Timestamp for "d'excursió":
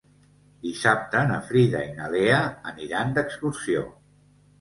3.19-3.85